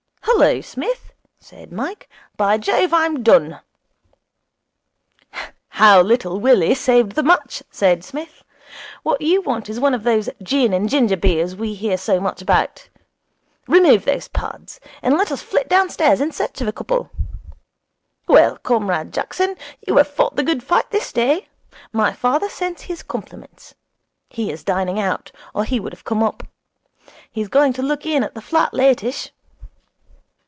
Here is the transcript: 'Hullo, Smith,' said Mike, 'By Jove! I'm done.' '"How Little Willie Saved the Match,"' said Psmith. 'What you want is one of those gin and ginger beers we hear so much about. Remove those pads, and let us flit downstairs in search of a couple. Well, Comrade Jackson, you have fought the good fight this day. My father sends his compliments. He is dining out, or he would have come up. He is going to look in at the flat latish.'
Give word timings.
'Hullo, 0.33 0.61
Smith,' 0.61 1.11
said 1.39 1.71
Mike, 1.71 2.09
'By 2.35 2.57
Jove! 2.57 2.95
I'm 2.95 3.21
done.' 3.21 3.59
'"How 5.67 6.01
Little 6.01 6.39
Willie 6.39 6.73
Saved 6.73 7.11
the 7.11 7.21
Match,"' 7.21 7.61
said 7.69 8.03
Psmith. 8.03 8.41
'What 9.03 9.21
you 9.21 9.41
want 9.41 9.69
is 9.69 9.79
one 9.79 9.93
of 9.93 10.01
those 10.01 10.29
gin 10.41 10.73
and 10.73 10.89
ginger 10.89 11.17
beers 11.17 11.55
we 11.55 11.75
hear 11.75 11.95
so 11.95 12.19
much 12.19 12.41
about. 12.41 12.89
Remove 13.67 14.05
those 14.05 14.29
pads, 14.29 14.79
and 15.03 15.15
let 15.15 15.31
us 15.31 15.43
flit 15.43 15.69
downstairs 15.69 16.19
in 16.19 16.31
search 16.31 16.59
of 16.59 16.67
a 16.67 16.71
couple. 16.73 17.11
Well, 18.27 18.57
Comrade 18.57 19.13
Jackson, 19.13 19.57
you 19.87 19.97
have 19.97 20.07
fought 20.07 20.37
the 20.37 20.43
good 20.43 20.63
fight 20.63 20.89
this 20.89 21.11
day. 21.13 21.49
My 21.93 22.13
father 22.13 22.49
sends 22.49 22.83
his 22.83 23.03
compliments. 23.03 23.75
He 24.27 24.49
is 24.51 24.63
dining 24.63 24.99
out, 24.99 25.31
or 25.53 25.65
he 25.65 25.79
would 25.79 25.93
have 25.93 26.05
come 26.05 26.23
up. 26.23 26.47
He 27.29 27.41
is 27.41 27.47
going 27.47 27.73
to 27.73 27.83
look 27.83 28.07
in 28.07 28.23
at 28.23 28.33
the 28.33 28.41
flat 28.41 28.73
latish.' 28.73 29.29